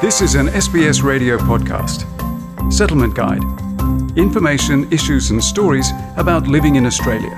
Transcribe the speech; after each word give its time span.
This 0.00 0.22
is 0.22 0.34
an 0.34 0.46
SBS 0.46 1.02
radio 1.02 1.36
podcast. 1.36 2.06
Settlement 2.72 3.14
Guide. 3.14 3.42
Information, 4.16 4.90
issues, 4.90 5.30
and 5.30 5.44
stories 5.44 5.90
about 6.16 6.46
living 6.46 6.76
in 6.76 6.86
Australia. 6.86 7.36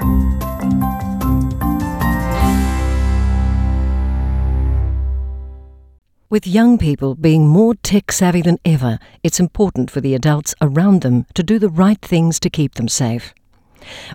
With 6.30 6.46
young 6.46 6.78
people 6.78 7.16
being 7.16 7.48
more 7.48 7.74
tech 7.82 8.12
savvy 8.12 8.42
than 8.42 8.58
ever, 8.64 9.00
it's 9.24 9.40
important 9.40 9.90
for 9.90 10.00
the 10.00 10.14
adults 10.14 10.54
around 10.60 11.02
them 11.02 11.26
to 11.34 11.42
do 11.42 11.58
the 11.58 11.68
right 11.68 12.00
things 12.00 12.38
to 12.38 12.48
keep 12.48 12.74
them 12.74 12.86
safe. 12.86 13.34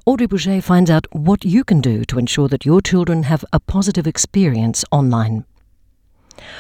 Audrey 0.06 0.26
Bourget 0.26 0.64
finds 0.64 0.90
out 0.90 1.06
what 1.12 1.44
you 1.44 1.66
can 1.66 1.82
do 1.82 2.06
to 2.06 2.18
ensure 2.18 2.48
that 2.48 2.66
your 2.66 2.80
children 2.80 3.24
have 3.24 3.44
a 3.52 3.60
positive 3.60 4.08
experience 4.08 4.86
online. 4.90 5.44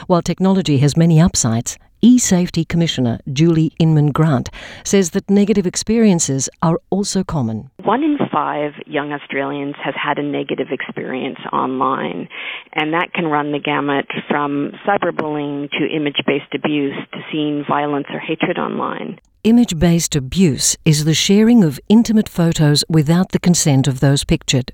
While 0.08 0.22
technology 0.22 0.78
has 0.80 0.98
many 0.98 1.20
upsides, 1.20 1.78
e-safety 2.02 2.64
commissioner 2.64 3.20
Julie 3.34 3.74
Inman 3.80 4.12
Grant 4.12 4.50
says 4.84 5.12
that 5.12 5.30
negative 5.30 5.66
experiences 5.66 6.50
are 6.62 6.80
also 6.90 7.24
common. 7.24 7.70
One 7.84 8.04
in 8.04 8.18
five 8.32 8.74
young 8.86 9.12
Australians 9.14 9.76
has 9.84 9.96
had 9.96 10.20
a 10.20 10.24
negative 10.24 10.68
experience 10.70 11.40
online, 11.52 12.28
and 12.74 12.94
that 12.94 13.14
can 13.14 13.26
run 13.26 13.52
the 13.52 13.60
gamut 13.60 14.06
from 14.30 14.74
cyberbullying 14.86 15.70
to 15.72 15.88
image-based 15.88 16.54
abuse 16.54 16.96
to 17.14 17.20
seeing 17.32 17.66
violence 17.68 18.08
or 18.12 18.20
hatred 18.20 18.58
online. 18.58 19.20
Image 19.44 19.80
based 19.80 20.16
abuse 20.16 20.76
is 20.84 21.06
the 21.06 21.14
sharing 21.14 21.64
of 21.64 21.80
intimate 21.90 22.28
photos 22.28 22.84
without 22.90 23.32
the 23.32 23.40
consent 23.40 23.88
of 23.88 24.02
those 24.02 24.24
pictured. 24.24 24.72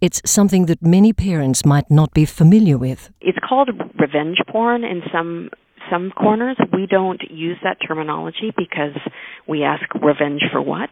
It's 0.00 0.20
something 0.24 0.66
that 0.66 0.82
many 0.82 1.12
parents 1.12 1.64
might 1.64 1.90
not 1.90 2.12
be 2.12 2.24
familiar 2.24 2.78
with. 2.78 3.10
It's 3.20 3.38
called 3.46 3.70
revenge 3.98 4.38
porn 4.48 4.84
in 4.84 5.02
some 5.12 5.50
some 5.90 6.10
corners. 6.10 6.56
We 6.72 6.86
don't 6.86 7.20
use 7.30 7.58
that 7.64 7.76
terminology 7.86 8.52
because 8.56 8.96
we 9.46 9.62
ask 9.62 9.82
revenge 9.94 10.42
for 10.50 10.62
what? 10.62 10.90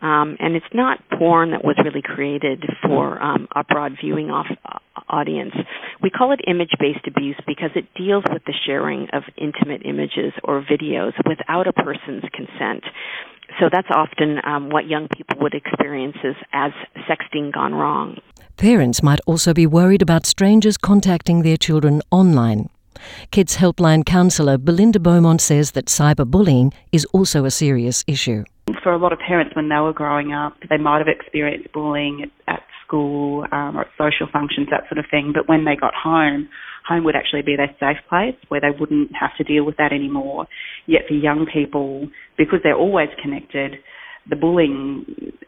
Um, 0.00 0.36
and 0.40 0.56
it's 0.56 0.72
not 0.72 0.98
porn 1.18 1.50
that 1.50 1.64
was 1.64 1.76
really 1.84 2.02
created 2.02 2.64
for 2.82 3.20
um, 3.22 3.48
a 3.54 3.64
broad 3.64 3.92
viewing 4.00 4.30
off, 4.30 4.46
uh, 4.64 4.78
audience. 5.08 5.52
We 6.02 6.10
call 6.10 6.32
it 6.32 6.40
image 6.46 6.72
based 6.78 7.06
abuse 7.06 7.36
because 7.46 7.70
it 7.74 7.84
deals 7.96 8.24
with 8.32 8.42
the 8.46 8.54
sharing 8.66 9.08
of 9.12 9.24
intimate 9.36 9.82
images 9.84 10.32
or 10.44 10.62
videos 10.62 11.12
without 11.28 11.66
a 11.66 11.72
person's 11.72 12.24
consent. 12.32 12.84
So 13.58 13.68
that's 13.70 13.88
often 13.90 14.40
um, 14.44 14.70
what 14.70 14.86
young 14.86 15.08
people 15.08 15.38
would 15.40 15.54
experience 15.54 16.16
as, 16.24 16.34
as 16.52 16.72
sexting 17.08 17.52
gone 17.52 17.74
wrong. 17.74 18.18
Parents 18.56 19.02
might 19.02 19.20
also 19.26 19.54
be 19.54 19.66
worried 19.66 20.02
about 20.02 20.26
strangers 20.26 20.76
contacting 20.76 21.42
their 21.42 21.56
children 21.56 22.02
online. 22.10 22.68
Kids 23.30 23.56
Helpline 23.56 24.04
counsellor 24.04 24.58
Belinda 24.58 25.00
Beaumont 25.00 25.40
says 25.40 25.72
that 25.72 25.86
cyberbullying 25.86 26.72
is 26.92 27.06
also 27.06 27.44
a 27.44 27.50
serious 27.50 28.04
issue. 28.06 28.44
For 28.82 28.92
a 28.92 28.98
lot 28.98 29.12
of 29.12 29.18
parents, 29.18 29.56
when 29.56 29.68
they 29.68 29.76
were 29.76 29.92
growing 29.92 30.32
up, 30.32 30.56
they 30.68 30.76
might 30.76 30.98
have 30.98 31.08
experienced 31.08 31.72
bullying 31.72 32.30
at 32.46 32.62
school 32.90 33.46
um, 33.52 33.76
or 33.76 33.82
at 33.82 33.90
social 33.96 34.26
functions, 34.32 34.68
that 34.70 34.88
sort 34.88 34.98
of 34.98 35.06
thing. 35.10 35.32
But 35.32 35.48
when 35.48 35.64
they 35.64 35.76
got 35.76 35.94
home, 35.94 36.48
home 36.86 37.04
would 37.04 37.14
actually 37.14 37.42
be 37.42 37.56
their 37.56 37.70
safe 37.78 38.02
place 38.08 38.34
where 38.48 38.60
they 38.60 38.74
wouldn't 38.78 39.10
have 39.14 39.30
to 39.38 39.44
deal 39.44 39.64
with 39.64 39.76
that 39.76 39.92
anymore. 39.92 40.46
Yet 40.86 41.02
for 41.06 41.14
young 41.14 41.46
people, 41.46 42.08
because 42.36 42.60
they're 42.62 42.76
always 42.76 43.08
connected, 43.22 43.76
the 44.28 44.36
bullying, 44.36 45.04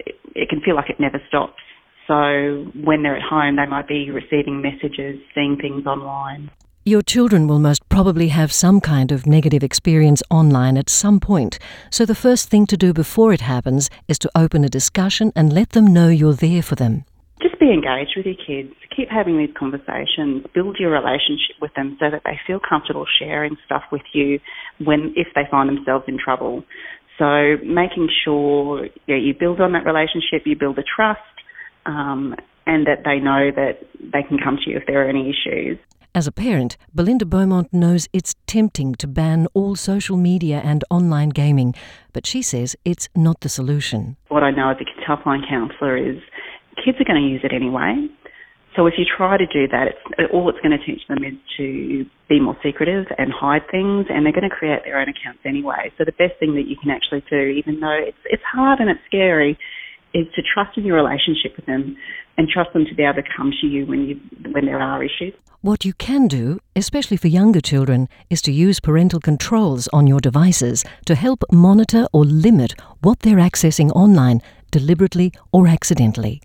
it, 0.07 0.15
it 0.35 0.49
can 0.49 0.61
feel 0.61 0.77
like 0.77 0.89
it 0.89 1.01
never 1.01 1.21
stops. 1.29 1.61
So 2.07 2.71
when 2.85 3.03
they're 3.03 3.17
at 3.17 3.23
home, 3.23 3.57
they 3.57 3.67
might 3.67 3.89
be 3.89 4.11
receiving 4.11 4.63
messages, 4.63 5.21
seeing 5.35 5.57
things 5.61 5.87
online. 5.87 6.51
Your 6.85 7.03
children 7.03 7.47
will 7.47 7.61
most 7.61 7.89
probably 7.89 8.29
have 8.29 8.53
some 8.53 8.81
kind 8.81 9.13
of 9.13 9.25
negative 9.25 9.63
experience 9.63 10.21
online 10.31 10.77
at 10.77 10.91
some 10.91 11.21
point, 11.21 11.61
so 11.91 12.05
the 12.05 12.17
first 12.17 12.49
thing 12.49 12.67
to 12.67 12.77
do 12.77 12.93
before 12.93 13.33
it 13.33 13.41
happens 13.41 13.89
is 14.09 14.19
to 14.19 14.31
open 14.35 14.65
a 14.65 14.69
discussion 14.69 15.33
and 15.37 15.53
let 15.53 15.71
them 15.71 15.87
know 15.87 16.09
you're 16.09 16.35
there 16.35 16.61
for 16.61 16.75
them. 16.75 17.05
Just 17.43 17.59
be 17.59 17.73
engaged 17.73 18.15
with 18.17 18.27
your 18.27 18.39
kids. 18.39 18.73
Keep 18.95 19.09
having 19.11 19.37
these 19.37 19.51
conversations. 19.59 20.47
Build 20.55 20.77
your 20.79 20.91
relationship 20.91 21.57
with 21.61 21.75
them 21.75 21.97
so 21.99 22.07
that 22.11 22.23
they 22.25 22.39
feel 22.47 22.61
comfortable 22.61 23.05
sharing 23.19 23.57
stuff 23.67 23.83
with 23.91 24.03
you 24.13 24.39
when 24.79 25.13
if 25.17 25.29
they 25.35 25.43
find 25.51 25.69
themselves 25.69 26.05
in 26.07 26.19
trouble. 26.23 26.63
So 27.19 27.57
making 27.65 28.09
sure 28.25 28.87
you, 28.87 28.91
know, 29.09 29.17
you 29.17 29.35
build 29.39 29.61
on 29.61 29.73
that 29.73 29.85
relationship, 29.85 30.47
you 30.47 30.57
build 30.57 30.79
a 30.79 30.83
trust, 30.83 31.21
um, 31.85 32.37
and 32.67 32.87
that 32.87 33.03
they 33.05 33.19
know 33.19 33.51
that 33.55 33.81
they 34.01 34.23
can 34.23 34.39
come 34.39 34.59
to 34.65 34.71
you 34.71 34.77
if 34.77 34.85
there 34.87 35.05
are 35.05 35.09
any 35.09 35.29
issues. 35.29 35.79
As 36.15 36.27
a 36.27 36.33
parent, 36.33 36.77
Belinda 36.95 37.25
Beaumont 37.25 37.73
knows 37.73 38.07
it's 38.13 38.35
tempting 38.47 38.95
to 38.97 39.07
ban 39.07 39.47
all 39.55 39.75
social 39.77 40.19
media 40.19 40.61
and 40.63 40.85
online 40.91 41.31
gaming, 41.31 41.75
but 42.13 42.27
she 42.27 42.43
says 42.43 42.77
it's 42.85 43.09
not 43.17 43.41
the 43.41 43.49
solution. 43.49 44.19
What 44.29 44.43
I 44.43 44.51
know 44.51 44.71
as 44.71 44.77
a 44.79 45.11
helpline 45.11 45.49
counsellor 45.49 45.97
is 45.97 46.19
kids 46.77 46.99
are 47.01 47.05
going 47.05 47.21
to 47.21 47.29
use 47.29 47.41
it 47.45 47.53
anyway. 47.53 48.09
So 48.77 48.87
if 48.87 48.95
you 48.97 49.05
try 49.05 49.37
to 49.37 49.45
do 49.47 49.69
that, 49.69 49.89
it's, 49.89 50.33
all 50.33 50.49
it's 50.49 50.59
going 50.61 50.77
to 50.77 50.85
teach 50.85 51.07
them 51.07 51.23
is 51.25 51.35
to 51.59 52.07
be 52.29 52.41
more 52.41 52.57
secretive 52.65 53.05
and 53.19 53.31
hide 53.31 53.69
things, 53.71 54.07
and 54.09 54.25
they're 54.25 54.33
going 54.33 54.49
to 54.49 54.55
create 54.55 54.81
their 54.85 54.99
own 54.99 55.09
accounts 55.09 55.41
anyway. 55.45 55.93
So 55.99 56.05
the 56.05 56.17
best 56.17 56.41
thing 56.41 56.55
that 56.55 56.67
you 56.67 56.77
can 56.81 56.91
actually 56.91 57.23
do, 57.29 57.53
even 57.53 57.81
though 57.81 57.99
it's 58.01 58.17
it's 58.25 58.43
hard 58.51 58.81
and 58.81 58.89
it's 58.89 59.01
scary, 59.07 59.59
is 60.15 60.27
to 60.37 60.43
trust 60.43 60.79
in 60.79 60.85
your 60.85 60.97
relationship 60.97 61.57
with 61.57 61.67
them 61.67 61.97
and 62.39 62.49
trust 62.49 62.73
them 62.73 62.87
to 62.87 62.95
be 62.95 63.03
able 63.03 63.21
to 63.23 63.29
come 63.37 63.53
to 63.61 63.67
you 63.67 63.85
when 63.85 64.05
you 64.07 64.21
when 64.53 64.65
there 64.65 64.81
are 64.81 65.05
issues. 65.05 65.35
What 65.61 65.85
you 65.85 65.93
can 65.93 66.27
do, 66.27 66.59
especially 66.75 67.19
for 67.19 67.29
younger 67.29 67.61
children, 67.61 68.09
is 68.31 68.43
to 68.43 68.53
use 68.53 68.81
parental 68.81 69.21
controls 69.21 69.87
on 69.93 70.07
your 70.07 70.19
devices 70.19 70.83
to 71.05 71.15
help 71.15 71.45
monitor 71.53 72.07
or 72.13 72.25
limit 72.25 72.75
what 73.01 73.21
they're 73.21 73.37
accessing 73.37 73.91
online, 73.91 74.41
deliberately 74.71 75.33
or 75.53 75.69
accidentally. 75.69 76.43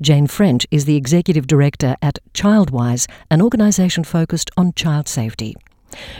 Jane 0.00 0.26
French 0.26 0.66
is 0.70 0.84
the 0.84 0.96
executive 0.96 1.46
director 1.46 1.96
at 2.02 2.18
Childwise, 2.34 3.06
an 3.30 3.42
organisation 3.42 4.04
focused 4.04 4.50
on 4.56 4.72
child 4.74 5.08
safety. 5.08 5.54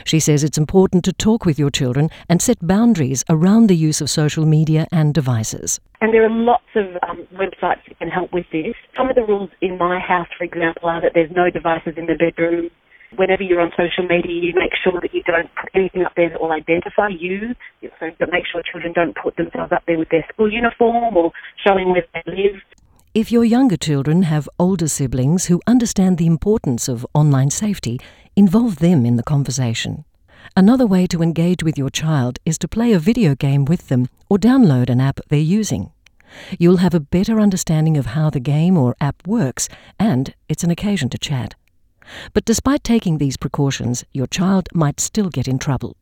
She 0.05 0.19
says 0.19 0.43
it's 0.43 0.57
important 0.57 1.03
to 1.05 1.13
talk 1.13 1.45
with 1.45 1.57
your 1.57 1.69
children 1.69 2.09
and 2.29 2.41
set 2.41 2.65
boundaries 2.65 3.23
around 3.29 3.67
the 3.67 3.75
use 3.75 4.01
of 4.01 4.09
social 4.09 4.45
media 4.45 4.87
and 4.91 5.13
devices. 5.13 5.79
And 6.01 6.13
there 6.13 6.25
are 6.25 6.29
lots 6.29 6.67
of 6.75 6.85
um, 7.07 7.27
websites 7.33 7.83
that 7.87 7.97
can 7.99 8.09
help 8.09 8.33
with 8.33 8.45
this. 8.51 8.75
Some 8.97 9.09
of 9.09 9.15
the 9.15 9.23
rules 9.23 9.49
in 9.61 9.77
my 9.77 9.99
house, 9.99 10.27
for 10.37 10.43
example, 10.43 10.89
are 10.89 11.01
that 11.01 11.11
there's 11.13 11.31
no 11.31 11.49
devices 11.49 11.93
in 11.97 12.07
the 12.07 12.15
bedroom. 12.15 12.69
Whenever 13.17 13.43
you're 13.43 13.59
on 13.59 13.71
social 13.71 14.07
media, 14.07 14.31
you 14.31 14.53
make 14.55 14.71
sure 14.81 14.99
that 15.01 15.13
you 15.13 15.21
don't 15.23 15.49
put 15.59 15.69
anything 15.75 16.03
up 16.03 16.13
there 16.15 16.29
that 16.29 16.39
will 16.39 16.51
identify 16.51 17.09
you. 17.09 17.55
So 17.81 18.07
make 18.31 18.45
sure 18.49 18.63
children 18.63 18.93
don't 18.93 19.15
put 19.15 19.35
themselves 19.35 19.71
up 19.73 19.83
there 19.85 19.99
with 19.99 20.09
their 20.09 20.25
school 20.31 20.51
uniform 20.51 21.17
or 21.17 21.31
showing 21.65 21.91
where 21.91 22.05
they 22.13 22.23
live. 22.25 22.61
If 23.13 23.29
your 23.29 23.43
younger 23.43 23.75
children 23.75 24.23
have 24.23 24.47
older 24.57 24.87
siblings 24.87 25.47
who 25.47 25.59
understand 25.67 26.17
the 26.17 26.27
importance 26.27 26.87
of 26.87 27.05
online 27.13 27.49
safety, 27.49 27.99
involve 28.37 28.77
them 28.77 29.05
in 29.05 29.17
the 29.17 29.23
conversation. 29.23 30.05
Another 30.55 30.87
way 30.87 31.07
to 31.07 31.21
engage 31.21 31.61
with 31.61 31.77
your 31.77 31.89
child 31.89 32.39
is 32.45 32.57
to 32.59 32.69
play 32.69 32.93
a 32.93 32.99
video 32.99 33.35
game 33.35 33.65
with 33.65 33.89
them 33.89 34.07
or 34.29 34.37
download 34.37 34.89
an 34.89 35.01
app 35.01 35.19
they're 35.27 35.39
using. 35.39 35.91
You'll 36.57 36.77
have 36.77 36.93
a 36.93 37.01
better 37.01 37.41
understanding 37.41 37.97
of 37.97 38.05
how 38.05 38.29
the 38.29 38.39
game 38.39 38.77
or 38.77 38.95
app 39.01 39.27
works, 39.27 39.67
and 39.99 40.33
it's 40.47 40.63
an 40.63 40.71
occasion 40.71 41.09
to 41.09 41.17
chat. 41.17 41.55
But 42.31 42.45
despite 42.45 42.81
taking 42.81 43.17
these 43.17 43.35
precautions, 43.35 44.05
your 44.13 44.27
child 44.27 44.69
might 44.73 45.01
still 45.01 45.27
get 45.27 45.49
in 45.49 45.59
trouble. 45.59 45.97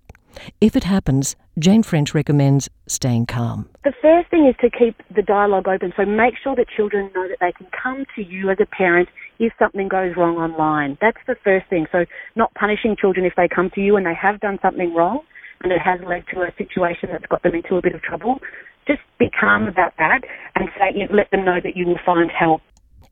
If 0.61 0.75
it 0.75 0.83
happens, 0.83 1.35
Jane 1.57 1.83
French 1.83 2.13
recommends 2.13 2.69
staying 2.87 3.25
calm. 3.25 3.69
The 3.83 3.93
first 4.01 4.29
thing 4.29 4.47
is 4.47 4.55
to 4.61 4.69
keep 4.69 4.95
the 5.15 5.21
dialogue 5.21 5.67
open. 5.67 5.93
So 5.95 6.05
make 6.05 6.35
sure 6.41 6.55
that 6.55 6.67
children 6.69 7.11
know 7.15 7.27
that 7.27 7.37
they 7.39 7.51
can 7.51 7.67
come 7.71 8.05
to 8.15 8.23
you 8.23 8.49
as 8.49 8.57
a 8.61 8.65
parent 8.65 9.09
if 9.39 9.53
something 9.57 9.87
goes 9.87 10.15
wrong 10.15 10.37
online. 10.37 10.97
That's 11.01 11.17
the 11.27 11.35
first 11.43 11.67
thing. 11.69 11.87
So 11.91 12.05
not 12.35 12.53
punishing 12.53 12.95
children 12.99 13.25
if 13.25 13.33
they 13.35 13.47
come 13.47 13.69
to 13.75 13.81
you 13.81 13.95
and 13.95 14.05
they 14.05 14.15
have 14.15 14.39
done 14.39 14.59
something 14.61 14.93
wrong 14.93 15.19
and 15.61 15.71
it 15.71 15.81
has 15.81 15.99
led 16.07 16.23
to 16.33 16.41
a 16.41 16.51
situation 16.57 17.09
that's 17.11 17.25
got 17.25 17.43
them 17.43 17.55
into 17.55 17.75
a 17.75 17.81
bit 17.81 17.95
of 17.95 18.01
trouble. 18.01 18.39
Just 18.87 19.01
be 19.19 19.29
calm 19.29 19.67
about 19.67 19.93
that 19.97 20.21
and 20.55 20.69
say, 20.77 21.07
let 21.11 21.29
them 21.31 21.45
know 21.45 21.59
that 21.63 21.75
you 21.75 21.85
will 21.85 21.99
find 22.05 22.31
help. 22.31 22.61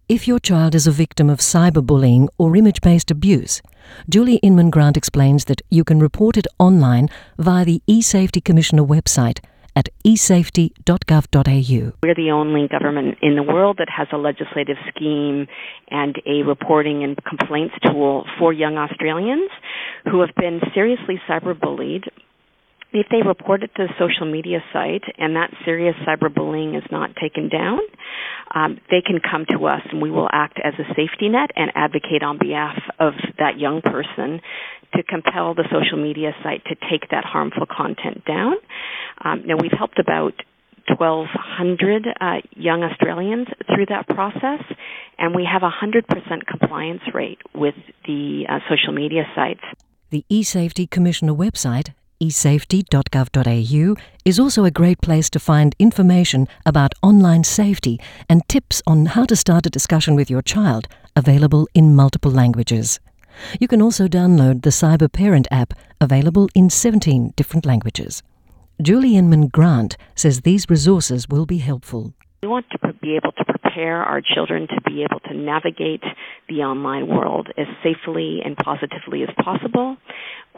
If 0.09 0.25
your 0.25 0.39
child 0.39 0.73
is 0.73 0.87
a 0.87 0.91
victim 0.91 1.29
of 1.29 1.39
cyberbullying 1.39 2.29
or 2.37 2.55
image 2.55 2.79
based 2.79 3.11
abuse, 3.11 3.61
Julie 4.09 4.37
Inman 4.37 4.69
Grant 4.69 4.97
explains 4.97 5.45
that 5.45 5.61
you 5.69 5.83
can 5.83 5.99
report 5.99 6.37
it 6.37 6.47
online 6.59 7.09
via 7.37 7.65
the 7.65 7.81
eSafety 7.87 8.43
Commissioner 8.43 8.83
website 8.83 9.39
at 9.75 9.89
esafety.gov.au. 10.05 11.91
We're 12.01 12.15
the 12.15 12.31
only 12.31 12.67
government 12.67 13.17
in 13.21 13.35
the 13.35 13.43
world 13.43 13.77
that 13.77 13.89
has 13.95 14.07
a 14.11 14.17
legislative 14.17 14.77
scheme 14.89 15.47
and 15.91 16.15
a 16.25 16.41
reporting 16.41 17.03
and 17.03 17.15
complaints 17.23 17.75
tool 17.85 18.25
for 18.39 18.51
young 18.51 18.77
Australians 18.77 19.51
who 20.09 20.21
have 20.21 20.33
been 20.35 20.61
seriously 20.73 21.21
cyberbullied 21.29 22.05
if 22.93 23.07
they 23.11 23.21
report 23.21 23.63
it 23.63 23.71
to 23.75 23.87
the 23.87 23.93
social 23.99 24.31
media 24.31 24.63
site 24.73 25.03
and 25.17 25.35
that 25.35 25.51
serious 25.65 25.95
cyberbullying 26.07 26.75
is 26.77 26.83
not 26.91 27.15
taken 27.21 27.49
down, 27.49 27.79
um, 28.53 28.79
they 28.89 29.01
can 29.05 29.19
come 29.19 29.45
to 29.51 29.65
us 29.65 29.81
and 29.91 30.01
we 30.01 30.11
will 30.11 30.29
act 30.31 30.59
as 30.63 30.73
a 30.79 30.87
safety 30.95 31.29
net 31.29 31.51
and 31.55 31.71
advocate 31.75 32.23
on 32.23 32.37
behalf 32.37 32.77
of 32.99 33.13
that 33.39 33.59
young 33.59 33.81
person 33.81 34.41
to 34.95 35.03
compel 35.03 35.53
the 35.53 35.65
social 35.71 36.01
media 36.01 36.31
site 36.43 36.63
to 36.65 36.75
take 36.89 37.09
that 37.11 37.25
harmful 37.25 37.65
content 37.65 38.23
down. 38.25 38.53
Um, 39.23 39.43
now, 39.45 39.55
we've 39.61 39.75
helped 39.77 39.99
about 39.99 40.33
1,200 40.87 42.07
uh, 42.07 42.35
young 42.55 42.83
Australians 42.83 43.47
through 43.67 43.87
that 43.87 44.07
process, 44.07 44.63
and 45.17 45.35
we 45.35 45.45
have 45.45 45.63
a 45.63 45.69
100% 45.69 46.47
compliance 46.47 47.01
rate 47.13 47.39
with 47.53 47.75
the 48.05 48.45
uh, 48.47 48.59
social 48.69 48.93
media 48.93 49.23
sites. 49.35 49.63
The 50.09 50.23
eSafety 50.31 50.89
Commissioner 50.89 51.33
website, 51.33 51.89
esafety.gov.au, 52.21 53.95
is 54.25 54.39
also 54.39 54.65
a 54.65 54.71
great 54.71 55.01
place 55.01 55.29
to 55.29 55.39
find 55.39 55.75
information 55.79 56.47
about 56.65 56.93
online 57.01 57.43
safety 57.43 57.99
and 58.29 58.47
tips 58.47 58.81
on 58.87 59.07
how 59.07 59.25
to 59.25 59.35
start 59.35 59.65
a 59.65 59.69
discussion 59.69 60.15
with 60.15 60.29
your 60.29 60.41
child, 60.41 60.87
available 61.15 61.67
in 61.73 61.95
multiple 61.95 62.31
languages. 62.31 62.99
You 63.59 63.67
can 63.67 63.81
also 63.81 64.07
download 64.07 64.63
the 64.63 64.71
Cyber 64.71 65.11
Parent 65.11 65.47
app, 65.51 65.73
available 66.01 66.49
in 66.55 66.69
17 66.69 67.33
different 67.35 67.65
languages. 67.65 68.23
Julie 68.81 69.17
Inman 69.17 69.47
Grant 69.47 69.97
says 70.15 70.41
these 70.41 70.69
resources 70.69 71.27
will 71.27 71.45
be 71.45 71.57
helpful. 71.57 72.13
We 72.43 72.47
want 72.47 72.67
to 72.71 72.93
be 73.01 73.15
able 73.15 73.31
to 73.31 73.45
prepare 73.45 74.03
our 74.03 74.21
children 74.21 74.67
to 74.67 74.81
be 74.81 75.03
able 75.03 75.19
to 75.21 75.33
navigate 75.35 76.03
the 76.47 76.61
online 76.61 77.07
world 77.07 77.49
as 77.57 77.65
safely 77.83 78.41
and 78.45 78.55
positively 78.55 79.23
as 79.23 79.29
possible. 79.43 79.97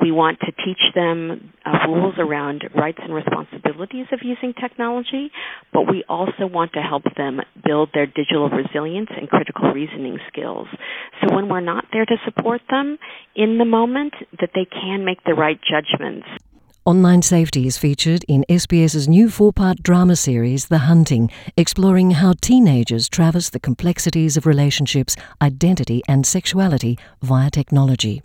We 0.02 0.12
want 0.12 0.40
to 0.42 0.52
teach 0.52 0.82
them 0.96 1.54
uh, 1.66 1.88
rules 1.88 2.16
around 2.18 2.64
rights 2.76 3.00
and 3.02 3.14
responsibilities 3.14 4.08
of 4.12 4.20
using 4.24 4.54
technology, 4.54 5.32
but 5.74 5.92
we 5.92 6.04
also 6.08 6.48
want 6.48 6.74
to 6.74 6.82
help 6.82 7.04
them 7.18 7.42
build 7.66 7.90
their 7.94 8.06
digital 8.06 8.50
resilience 8.50 9.10
and 9.16 9.30
critical 9.30 9.72
reasoning 9.72 10.20
skills. 10.32 10.68
So 11.22 11.36
when 11.36 11.50
we're 11.50 11.60
not 11.60 11.86
there 11.92 12.06
to 12.06 12.16
support 12.24 12.62
them 12.70 12.98
in 13.36 13.58
the 13.58 13.66
moment, 13.66 14.14
that 14.40 14.52
they 14.56 14.66
can 14.66 15.04
make 15.04 15.24
the 15.26 15.34
right 15.34 15.60
judgments. 15.62 16.28
Online 16.86 17.22
safety 17.22 17.68
is 17.68 17.78
featured 17.78 18.24
in 18.28 18.46
SBS's 18.50 19.08
new 19.08 19.30
four 19.30 19.52
part 19.52 19.84
drama 19.84 20.16
series, 20.16 20.70
The 20.70 20.80
Hunting, 20.80 21.30
exploring 21.58 22.12
how 22.12 22.34
teenagers 22.42 23.10
traverse 23.10 23.50
the 23.50 23.60
complexities 23.60 24.38
of 24.38 24.46
relationships, 24.46 25.16
identity, 25.42 26.02
and 26.08 26.26
sexuality 26.26 26.98
via 27.22 27.52
technology. 27.52 28.24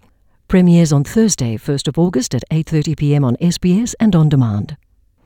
Premieres 0.49 0.93
on 0.93 1.05
Thursday, 1.05 1.57
1st 1.57 1.89
of 1.89 1.99
August 1.99 2.35
at 2.35 2.45
8:30 2.51 2.97
p.m. 2.97 3.25
on 3.25 3.37
SBS 3.37 3.95
and 3.99 4.15
on 4.15 4.29
demand. 4.29 4.77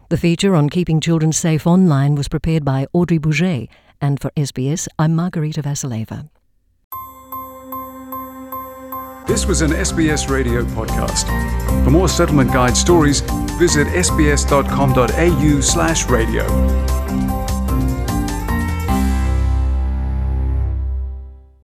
The 0.09 0.17
feature 0.17 0.55
on 0.55 0.71
keeping 0.71 1.01
children 1.01 1.33
safe 1.33 1.67
online 1.67 2.15
was 2.15 2.29
prepared 2.29 2.65
by 2.65 2.87
Audrey 2.93 3.19
Bourget, 3.19 3.69
and 4.01 4.21
for 4.21 4.31
SBS, 4.37 4.87
I'm 4.99 5.15
Margarita 5.15 5.63
Vasileva. 5.63 6.29
This 9.27 9.45
was 9.45 9.61
an 9.61 9.73
SBS 9.73 10.31
radio 10.31 10.65
podcast. 10.65 11.27
For 11.85 11.91
more 11.91 12.09
settlement 12.09 12.51
guide 12.51 12.77
stories, 12.77 13.21
visit 13.59 13.87
sbs.com.au/radio. 13.89 16.88